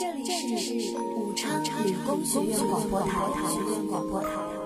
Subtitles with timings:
[0.00, 4.59] 这里是武昌理工学院广播台。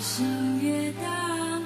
[0.00, 1.62] 星月荡，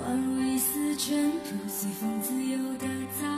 [0.00, 2.86] 宛如一丝尘土，随风自由的
[3.20, 3.28] 在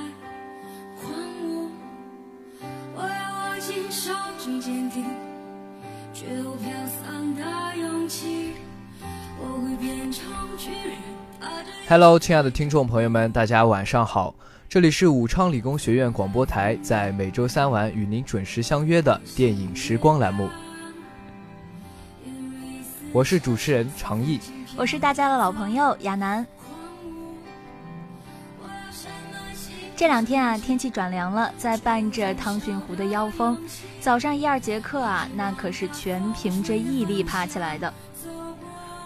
[11.89, 14.33] Hello，亲爱的听众朋友们，大家晚上好！
[14.69, 20.48] 这里是武昌理工学院广播台，在每周三晚与您准时相约的电影时光栏目。
[23.17, 24.39] 我是主持人常毅，
[24.77, 26.47] 我是大家的老朋友亚楠。
[29.97, 33.59] 这两天啊，天气转凉了，在伴着汤逊湖的妖风，
[34.03, 37.91] 早上一二节课啊，那可是全凭着毅力爬起来的。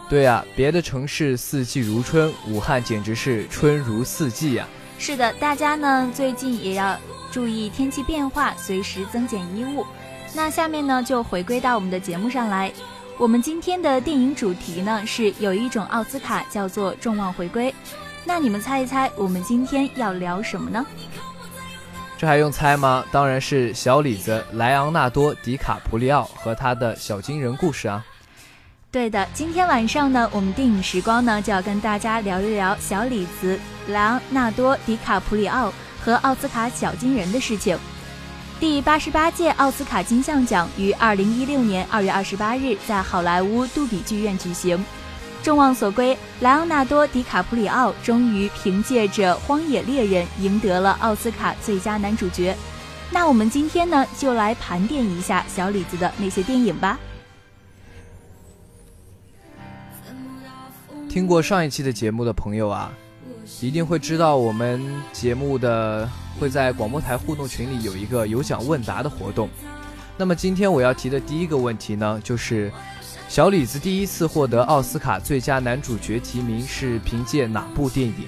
[0.08, 4.66] 对啊，别的城市四季如春，武汉简直是春如四季呀。
[4.98, 6.98] 是的，大家呢最近也要
[7.30, 9.86] 注意天气变化，随时增减衣物。
[10.34, 12.72] 那下面呢就回归到我们的节目上来。
[13.20, 17.72] 我们今天的电影主题呢是有一种奥斯卡叫做众望回归。
[18.24, 20.86] 那你们猜一猜，我们今天要聊什么呢？
[22.16, 23.04] 这还用猜吗？
[23.12, 28.02] 当然是小李子莱昂纳多·迪卡普里奥和他的小金人故事啊。
[28.90, 35.70] 对的，今天晚上呢，我们电影时光呢就要跟大家聊一聊小李子莱昂纳多·迪卡普里奥
[36.02, 37.78] 和奥斯卡小金人的事情。
[38.60, 44.84] 第八十八届奥斯卡金像奖于二零一六年二月二十八日在好莱坞杜比剧院举行，
[45.42, 52.54] 众望所归，莱昂纳多·迪卡普里奥终于凭借着《荒野猎人》赢得了奥斯卡最佳男主角。
[53.10, 57.00] 那我们今天呢，就来盘点一下小李子的那些电影吧。
[61.08, 62.92] 听过上一期的节目的朋友啊，
[63.62, 64.84] 一定会知道我们
[65.14, 66.06] 节目的
[66.38, 69.48] 会在广播台互动群里有一个有奖问答的活动。
[70.16, 72.70] 那么今天我要提的第一个问题呢，就是
[73.28, 78.26] 小李子第一次获得奥斯卡最佳男主角提名是凭借哪部电影？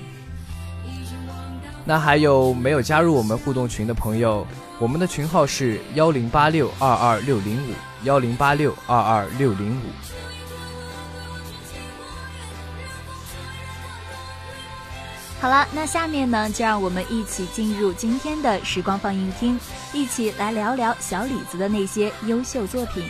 [1.84, 4.46] 那还有没有加入我们互动群的朋友？
[4.78, 7.74] 我们的群号是幺零八六二二六零五
[8.04, 9.84] 幺零八六二二六零五。
[15.42, 19.58] 好了，那下面呢，就让我们一起进入今天的时光放映厅，
[19.92, 23.02] 一起来聊聊小李子的那些优秀作品。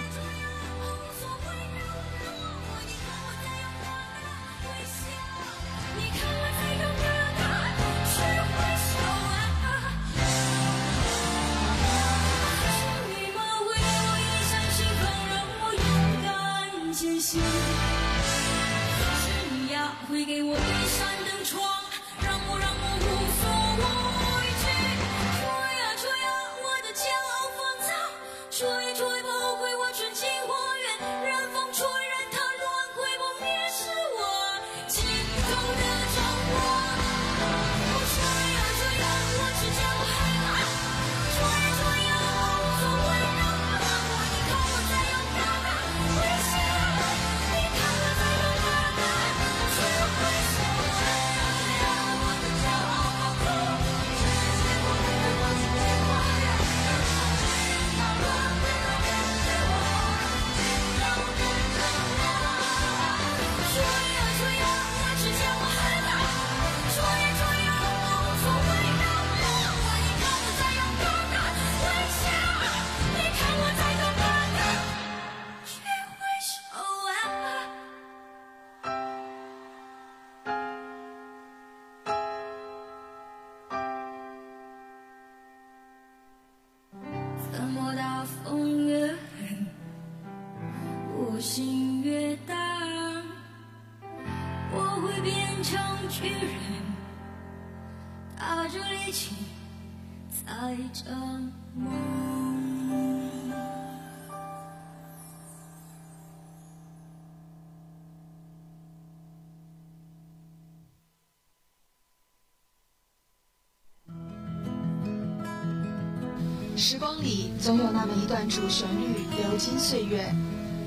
[116.84, 120.34] 时光里总有那么一段主旋律流金岁月，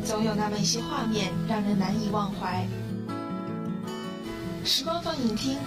[0.03, 2.67] 总有那么一些画面让人难以忘怀。
[4.65, 5.57] 时光放映厅，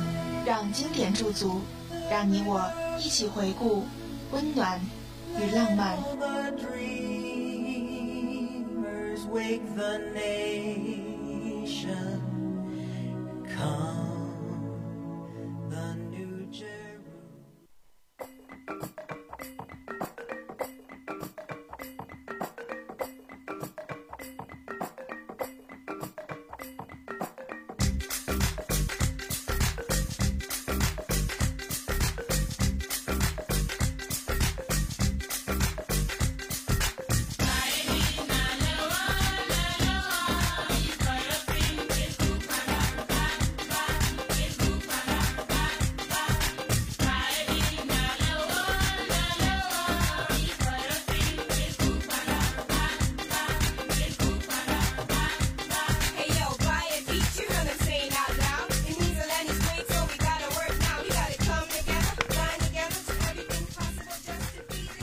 [0.45, 1.63] 让经典驻足，
[2.11, 2.63] 让你我
[2.99, 3.87] 一起回顾
[4.31, 4.79] 温暖
[5.41, 5.97] 与浪漫。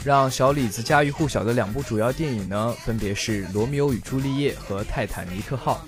[0.06, 5.84] 让小李子家喻户晓的两部主要电影呢，分别是《罗密欧与朱丽叶》和《泰坦尼克号》。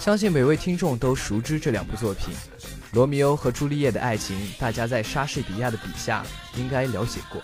[0.00, 2.32] 相信每位听众都熟知这两部作品。
[2.92, 6.24] 罗密欧和朱丽叶的爱情，大家在莎士比亚的笔下
[6.56, 7.42] 应该了解过。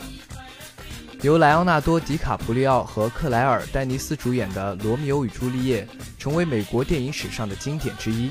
[1.22, 5.84] 由莱昂纳多·迪卡普里奥和克莱尔·丹尼斯主演的《罗密欧与朱丽叶》，
[6.16, 8.30] 成为美国电影史上的经典之一。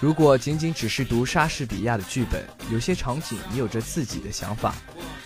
[0.00, 4.74] 如果仅仅只是读莎士比亚的剧本，有些场景你有着自己的想法。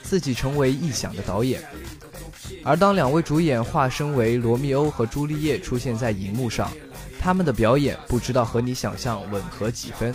[0.03, 1.63] 自己成为臆想的导演，
[2.65, 6.71] 而当两位主演化身为罗密欧和朱丽叶出现在荧幕上，
[7.19, 10.15] 他们的表演不知道和你想象吻合几分，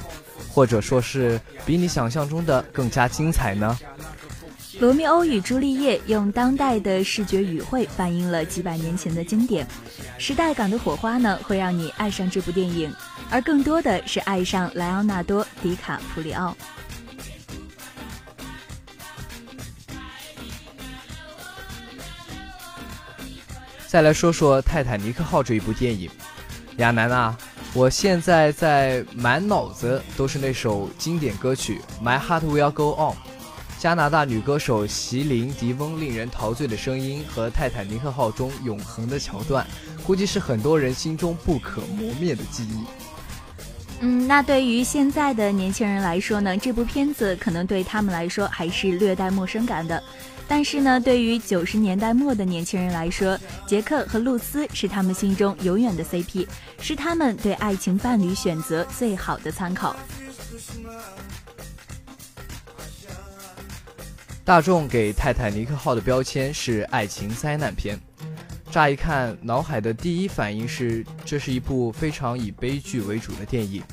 [0.49, 3.77] 或者说是比你想象中的更加精彩呢？
[4.79, 9.65] 《罗密欧与朱丽叶》用当代的视觉语汇反映了几百年前的经典，
[10.19, 12.93] 时代感的火花呢会让你爱上这部电影，
[13.31, 16.55] 而更多的是爱上莱昂纳多·迪卡普里奥。
[23.87, 26.09] 再来说说《泰坦尼克号》这一部电影，
[26.75, 27.37] 亚楠啊，
[27.73, 33.13] 我现在在满脑子都是那首经典歌曲《My Heart Will Go On》，
[33.79, 39.65] 加拿大女歌手席琳·迪翁令人陶醉的声音和《泰坦尼克号》中永恒的桥段，
[40.05, 42.83] 估计是很多人心中不可磨灭的记忆。
[44.01, 50.03] 嗯，那对于现在的年轻人来说呢，这部片子可能对他们来说还是略带陌生感的。
[50.47, 56.47] 但是呢，对于九十年代末的年轻人来说，杰克和露丝是他们心中永远的 CP，
[56.79, 59.95] 是他们对爱情伴侣选择最好的参考。
[64.45, 67.99] 大众给《泰坦尼克号》的标签是爱情灾难片，
[68.71, 73.83] 乍一看，脑海的第一反应是这是一部非常以悲剧为主的电影。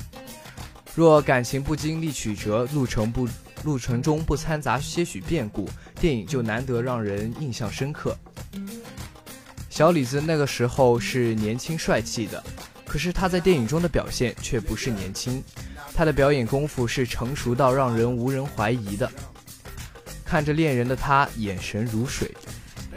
[0.95, 3.27] 若感情不经历曲折，路程不
[3.65, 5.69] 路程中不掺杂些许变故。
[5.99, 8.15] 电影就难得让人印象深刻。
[9.69, 12.41] 小李子那个时候是年轻帅气的，
[12.85, 15.43] 可是他在电影中的表现却不是年轻，
[15.93, 19.11] 他的表演功夫是成熟到让人无人怀疑的。
[20.23, 22.31] 看着恋人的他，眼神如水。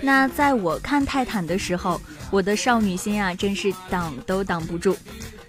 [0.00, 2.00] 那在我看泰坦的时候，
[2.30, 4.96] 我的少女心啊，真是挡都挡不住。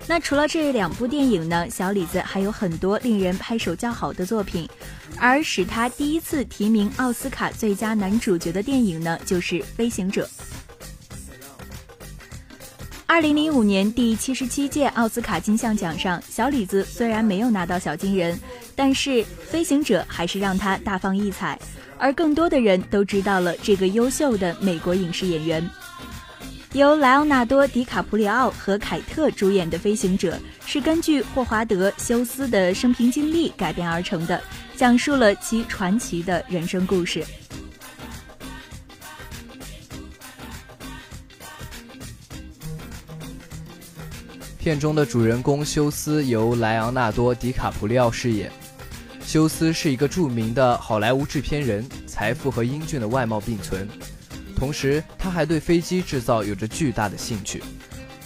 [0.08, 4.68] 那除了这两部电影呢，小李子还有很多令人拍手叫好的作品，
[5.20, 10.26] 而使他第一次提名奥斯卡最佳男主角的电影呢，就是《飞行者》。
[13.06, 18.40] 二零零五年第七十七届奥斯卡金像奖上，小李子虽然没有拿到小金人，
[18.76, 21.60] 但是《飞行者》还是让他大放异彩，
[21.98, 25.70] 而更多的人都知道了这个优秀的美国影视演员。
[26.74, 34.40] 由莱昂纳多·迪卡普里奥和凯特主演的《飞行者》是根据霍华德·休斯的生平经历改编而成的，
[34.80, 37.22] 讲述了其传奇的人生故事。
[44.58, 48.50] 片中的主人公休斯由莱昂纳多·迪卡普里奥饰演。
[49.22, 53.86] 休斯是一个著名的好莱坞制片人，财富和英俊的外貌并存。
[54.56, 57.62] 同时，他还对飞机制造有着巨大的兴趣。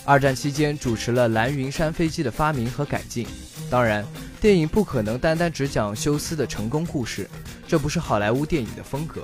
[0.05, 3.25] 二战期间，主持了蓝云山飞机的发明和改进。
[3.72, 4.05] 当然，
[4.43, 7.29] 电影不可能单单只讲休斯的成功故事，
[7.65, 9.23] 这不是好莱坞电影的风格。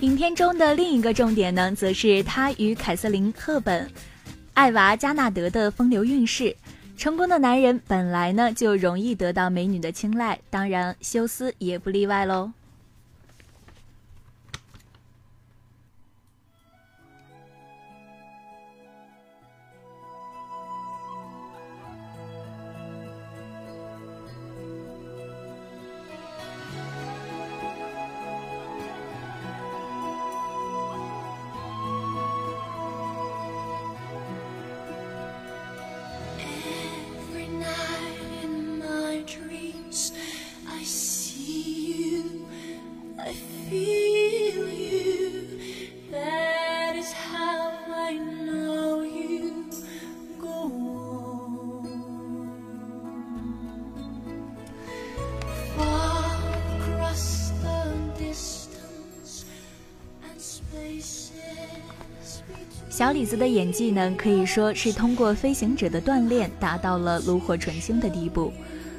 [0.00, 3.86] 影片中的另一个重点呢，则是他与凯瑟琳·赫本、
[4.54, 6.56] 艾娃·加纳德的风流韵事。
[6.96, 12.50] 成功的男人本来呢就容易得到美女的青睐，当然休斯也不例外喽。
[63.04, 68.50] 小李子的演技呢，可以说是通过飞行者的锻炼，达到了炉火纯青的地步。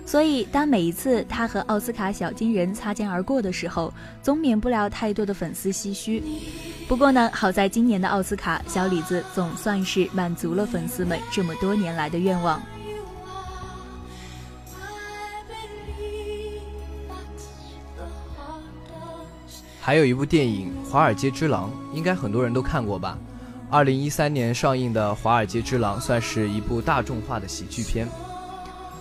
[0.06, 6.22] 所以，当每一次他和奥斯卡小金人擦肩而过的时候，总免不了太多的粉丝唏嘘。
[6.88, 12.62] 不过呢，好在今年的奥斯卡，小李子总算是满足了粉丝们这么多年来的愿望。
[19.82, 23.18] 还有一部电影《华尔街之狼》，应该很多人都看过吧？
[23.70, 28.08] 二零一三年上映的《华尔街之狼》算是一部大众化的喜剧片。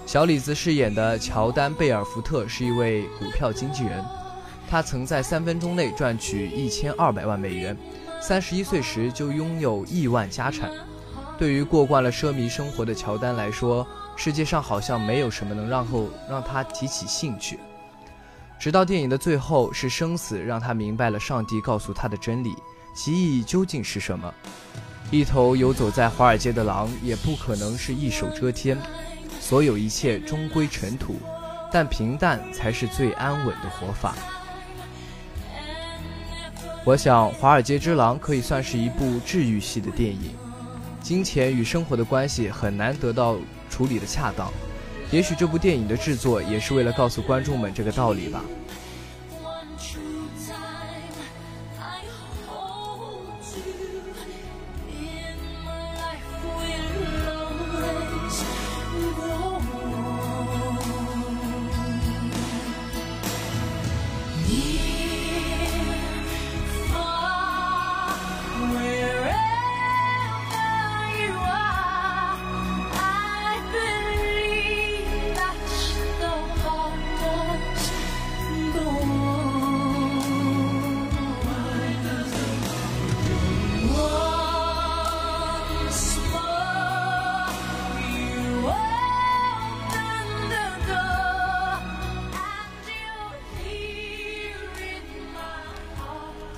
[0.07, 4.03] 小李子饰演的乔丹·贝尔福特是一位股票经纪人，
[4.69, 7.77] 他曾在三分钟内赚取一千二百万美元，
[8.21, 10.71] 三十一岁时就拥有亿万家产。
[11.39, 17.59] 对于过惯了奢靡生活的乔丹来说，世界上好像没有什么能让后让他提起兴趣。
[18.59, 22.55] 直到电影的最后，是生死让他明白了上帝告诉他的真理。
[22.95, 24.33] 其意义究竟是什么？
[25.11, 28.79] 一头游走在华尔街的狼也不可能是一手遮天，
[29.41, 31.17] 所有一切终归尘土，
[31.73, 34.15] 但平淡才是最安稳的活法。
[36.85, 40.35] 我想，《华尔街之狼》可以算是一部治愈系的电影。
[41.03, 43.37] 金钱与生活的关系很难得到
[43.69, 44.51] 处理的恰当，
[45.11, 48.43] 也许这部电影的制作也是为了告诉观众们这个道理吧。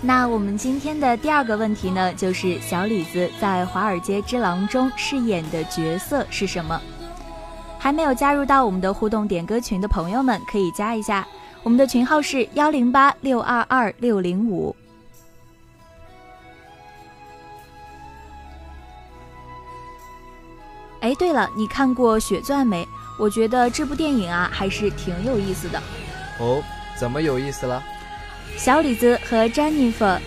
[0.07, 6.81] 那我们今天的第二个问题呢，就是小李子在《华尔街之狼》中饰演的角色是什么？
[7.77, 11.27] 还没有加入到我们的互动点歌群的朋友们，可以加一下，
[11.65, 14.77] 我们的群号是幺零八六二二六零五。
[21.01, 22.87] 哎，对了，你看过《血钻》没？
[23.19, 25.83] 我觉得这部电影啊，还是挺有意思的。
[26.39, 26.63] 哦，
[26.97, 27.83] 怎么有意思了？
[28.57, 30.05] 小李子和詹妮弗·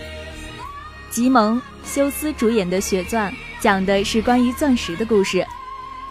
[1.10, 5.46] 吉蒙修斯主演的《血钻》讲的是关于钻石的故事。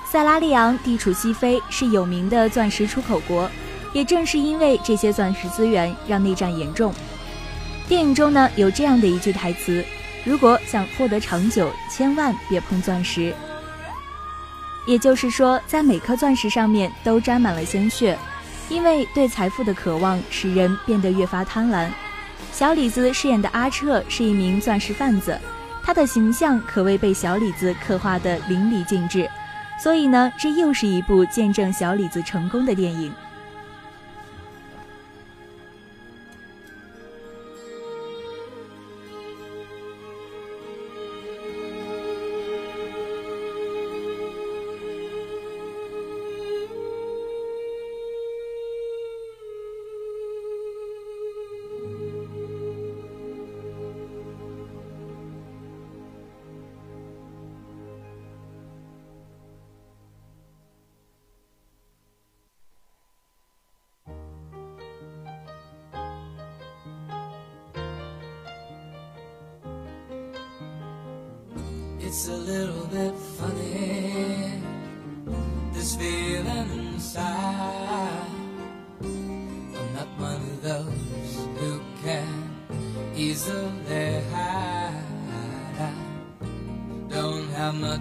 [0.04, 3.48] 塞拉利昂地处西非，是有名的钻石出口国。
[3.94, 6.92] 也正是因为这些钻石资源，让内战严重。
[7.88, 9.82] 电影中呢，有这样的一句台词
[10.24, 13.34] ：“如果想获得长久，千万别碰钻石。”
[14.86, 18.18] 也就是说，在每颗钻石上面都沾满了鲜血，
[18.68, 21.88] 因为对财富的渴望使人变得越发贪婪。
[22.52, 25.38] 小李子饰演的阿彻是一名钻石贩子，
[25.82, 29.30] 他的形象可谓被小李子刻画的淋漓尽致，
[29.80, 33.12] 所以呢，这又是一部见证小李子成功的电影。
[72.10, 74.62] It's a little bit funny,
[75.74, 78.24] this feeling inside.
[79.02, 82.48] I'm not one of those who can
[83.14, 85.04] easily hide.
[85.78, 85.92] I
[87.10, 88.00] don't have much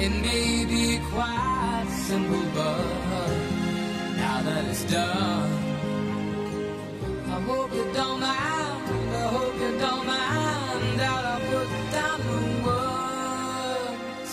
[0.00, 2.78] It may be quite simple, but
[4.16, 5.50] now that it's done,
[7.26, 8.86] I hope you don't mind.
[9.12, 14.30] I hope you don't mind that I put down the words.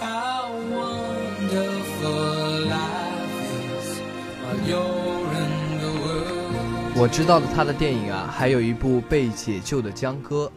[0.00, 2.18] How wonderful
[2.66, 3.38] life
[3.70, 4.00] is
[4.42, 6.96] while you're in the world.
[6.96, 10.50] 我知道的他的电影啊，还有一部被解救的江歌，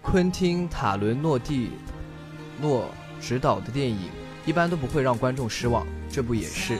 [0.00, 1.72] 昆汀·塔伦诺蒂
[2.60, 4.10] 诺执导的电影，
[4.44, 6.78] 一般都不会让观众失望，这部也是。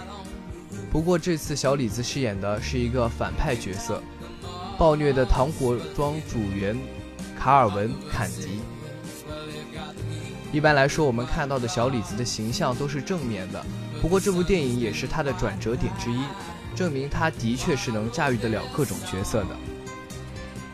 [0.91, 4.03] 不过这次小李子饰演的是一个反派角色，
[4.79, 6.77] 暴虐的糖果庄主员
[7.39, 8.61] 卡尔文·坎迪。
[10.51, 13.63] 一般来说，我们看到的小李子的形象都是正面的，
[14.01, 16.21] 不过这部电影也是他的转折点之一，
[16.75, 19.57] 证明他的确是能驾驭得了各种角色的。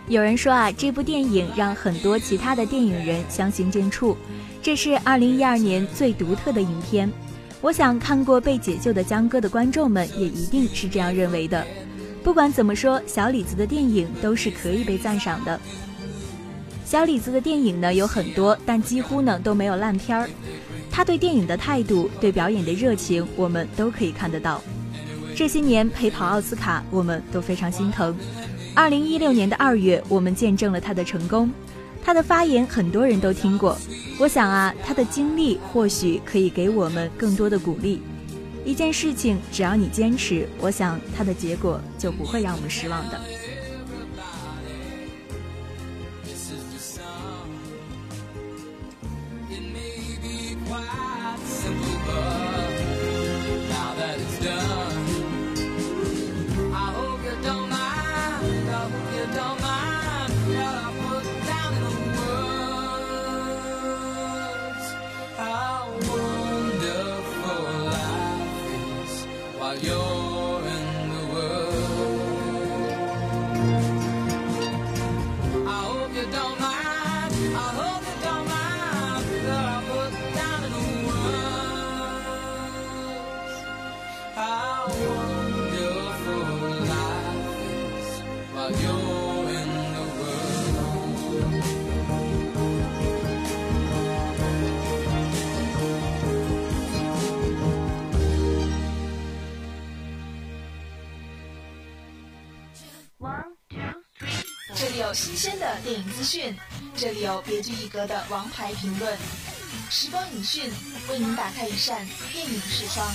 [0.07, 4.15] 有人说啊，这部电影让很多其他的电影人相形见绌，
[4.63, 7.11] 这是2012年最独特的影片。
[7.63, 11.67] 我想看过被解救的江歌的观众们也一定是这样认为的。
[12.23, 15.59] 不管怎么说，小李子的电影都是可以被赞赏的。
[16.85, 20.29] 小李子的电影呢有很多，但几乎呢都没有烂片儿。
[20.91, 24.61] 他对电影的态度，对表演的热情，我们都可以看得到。
[25.35, 28.15] 这些年陪跑奥斯卡，我们都非常心疼。
[28.77, 31.49] 二零一六年的二月，我们见证了他的成功。
[32.03, 33.79] 他的发言很多人都听过，
[34.19, 38.03] 我想啊，他的经历或许可以给我们更多的鼓励。
[38.65, 43.21] 一件事情，只要你坚持，我想他的结果就不会让我们失望的。
[69.83, 70.14] your
[106.25, 106.57] 讯，
[106.97, 109.17] 这里有别具一格的王牌评论。
[109.91, 110.73] 时光影讯
[111.11, 113.07] 为您打开一扇电影视窗。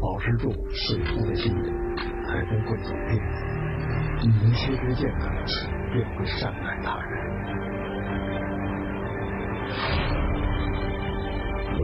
[0.00, 1.54] 保持住水夫的心，
[2.26, 3.10] 才不会走偏。
[4.20, 5.30] 你能学会健康，
[5.92, 7.71] 便会善待他人。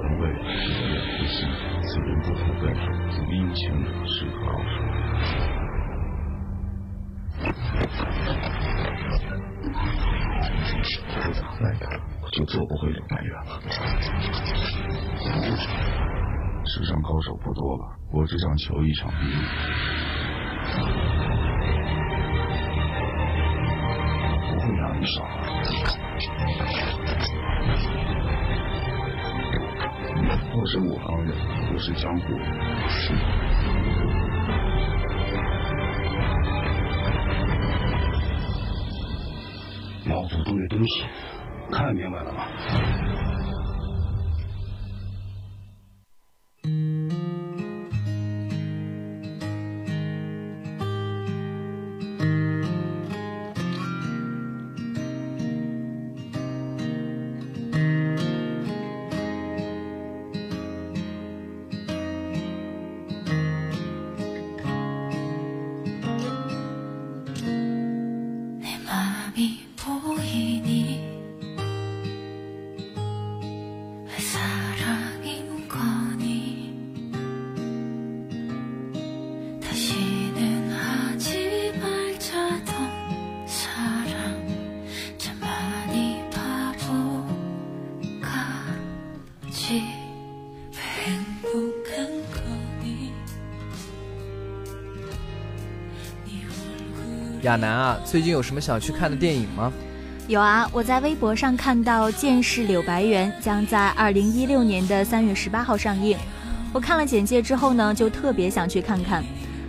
[0.00, 1.36] 本位是为了呼吸，
[1.82, 2.80] 此人不可分手，
[3.10, 4.72] 足殷勤者适可而止。
[11.08, 11.84] 不打再打，
[12.22, 13.60] 我就做不回柳白猿了。
[16.64, 19.10] 世上高手不多了，我只想求一场
[30.70, 31.34] 是武行人，
[31.72, 32.44] 不是江湖人。
[32.90, 33.14] 是。
[40.10, 41.04] 老祖宗的东西，
[41.72, 42.44] 看明白了吗？
[97.42, 99.72] 亚楠啊，最近有什么想去看的电影吗？
[100.26, 106.18] 有啊，我在微博上看到《剑士柳白猿》将在二零一六年的三月十八号上映。
[106.72, 109.24] 我看了简介之后呢，就特别想去看看。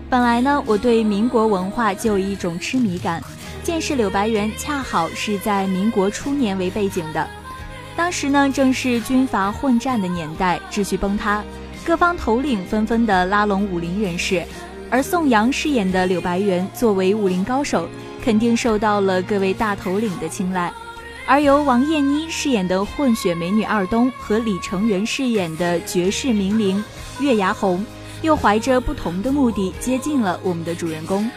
[0.10, 3.22] 本来呢，我对民国文化就有一种痴迷感，
[3.64, 7.26] 《剑士柳白猿》恰好是在民国初年为背景的，
[7.96, 11.44] 当时呢正是军阀混战的年代，秩序崩塌，
[11.86, 14.44] 各方头领纷纷的拉拢武林人士，
[14.90, 17.88] 而宋阳饰演的柳白猿作为武林高手。
[18.22, 20.72] 肯定受到了各位大头领的青睐，
[21.26, 26.84] 而由王燕妮饰演的混血美女二东和李成元饰演的绝世名伶
[27.22, 27.84] 月牙红，
[28.22, 31.32] 又怀着不同的目的接近了我们的主人公。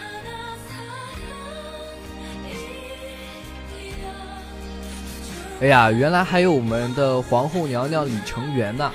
[5.60, 8.90] 哎呀，原来还有我们的皇后娘娘李成元呢！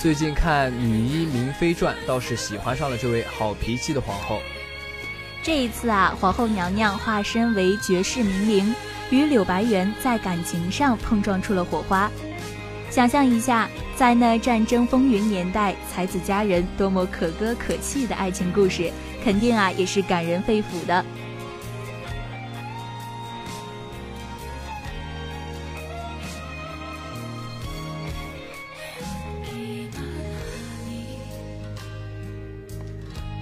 [0.00, 4.40] 最近看《女医明妃传》，倒是喜欢上了这位好脾气的皇后。
[5.42, 8.74] 这一次啊，皇后娘娘化身为绝世名伶，
[9.10, 12.10] 与柳白猿在感情上碰撞出了火花。
[12.88, 18.90] 想象一下，在那战争风云年代，才子佳人多么可歌可泣的爱情故事，
[19.22, 21.04] 肯定啊也是感人肺腑的。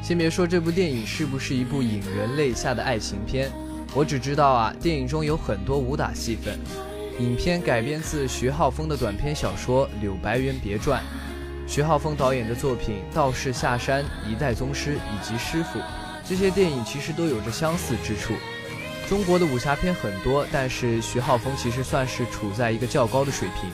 [0.08, 3.52] 先别说这部电影是不是一部引人泪下的爱情片，
[3.94, 6.58] 我只知道啊，电影中有很多武打戏份。
[7.18, 11.02] 影片改编自徐浩峰的短篇小说《柳白猿别传》，
[11.70, 15.78] 徐浩峰导演的作品《道士下山》《一代宗师》以及《师傅》，
[16.26, 18.32] 这些电影其实都有着相似之处。
[19.10, 23.68] 中国的武侠片很多，但是徐浩峰其实算是处在一个较高的水平。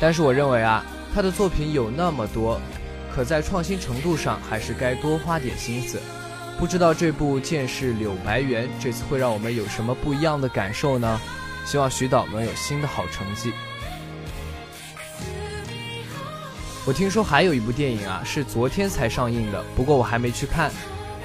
[0.00, 2.60] 但是我认为啊，他的作品有那么多。
[3.14, 6.00] 可在创新程度上，还是该多花点心思。
[6.58, 11.20] 不知道这部《剑士柳白猿》这次会让我们有什么不一样的感受呢？
[11.64, 13.52] 希望徐导能有新的好成绩。
[16.86, 20.70] 我听说还有一部电影啊，是昨天才上映的，不过我还没去看。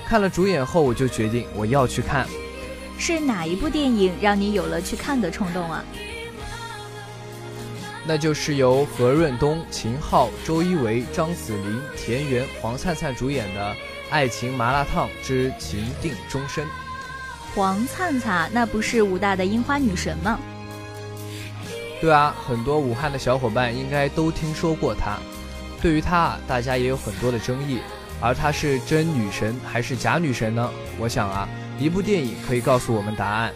[0.06, 2.28] 看了主演后，我就决定我要去看。
[3.00, 5.84] 是哪一部电影让你有了去看的冲动啊？
[8.06, 13.72] 那就是由何润东、秦昊、周一围、张子琳、田园、黄灿灿主演的
[14.10, 16.66] 《爱情麻辣烫之情定终身》。
[17.56, 20.38] 黄灿灿那不是武大的樱花女神吗？
[22.02, 25.18] 对啊，很多武汉的小伙伴应该都听说过她。
[25.82, 27.80] 对于她，大家也有很多的争议。
[28.20, 30.70] 而她是真女神还是假女神呢？
[31.00, 31.48] 我想啊，
[31.80, 33.54] 一部电影可以告诉我们答案。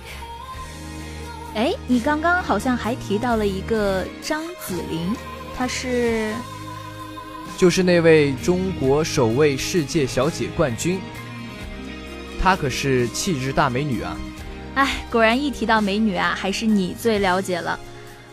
[1.58, 5.12] 哎，你刚刚好像还提到了一个张子琳，
[5.56, 6.32] 她是，
[7.58, 11.00] 就是那位中国首位世界小姐冠军，
[12.39, 14.15] 她可是气质大美女啊！
[14.76, 17.80] 哎，果然一提到美女啊，还是你最了解了。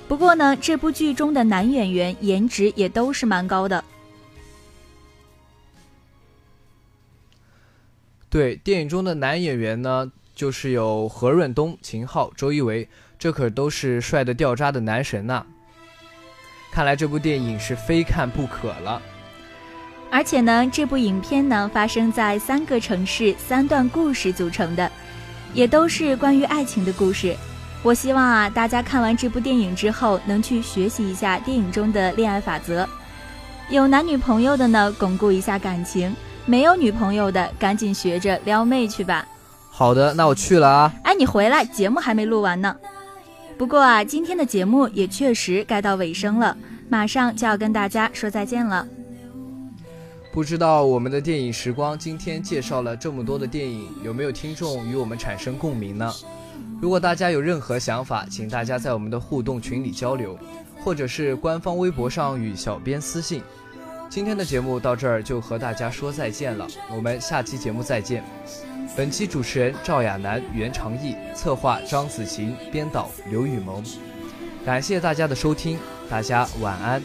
[0.07, 3.83] 不过呢，这部剧中的男演员颜值也都是蛮高的。
[8.29, 12.87] 对，电影中的男演员呢，就是有何润东、秦昊、周一围。
[13.19, 15.43] 这可都是帅得掉渣的男神呐！
[16.73, 19.01] 看来这部电影是非看不可了。
[20.11, 24.91] 而且呢，这部影片呢发生在三个城市，三段故事组成的，
[25.53, 27.37] 也都是关于爱情的故事。
[27.83, 32.89] 我希望啊，大家看完这部电影之后，能去学习一下电影中的恋爱法则。
[33.69, 36.13] 有男女朋友的呢，巩固一下感情；
[36.47, 39.27] 没有女朋友的，赶紧学着撩妹去吧。
[39.71, 40.93] 好的，那我去了啊。
[41.03, 42.77] 哎，你回来，节目还没录完呢。
[43.57, 46.57] 不过啊，今天的节目也确实该到尾声了，
[46.89, 48.87] 马上就要跟大家说再见了。
[50.33, 56.13] 不知道我们的电影时光今天介绍了这么多的电影，有没有听众与我们产生共鸣呢？
[56.81, 60.37] 如果大家有任何想法，请大家在我们的互动群里交流，
[60.83, 63.41] 或者是官方微博上与小编私信。
[64.11, 68.25] 今天的节目到这儿就和大家说再见了，我们下期节目再见。
[68.97, 73.83] 本期主持人赵亚楠、袁长义，策划张子晴，编导刘雨萌。
[74.65, 77.03] 感谢大家的收听，大家晚安。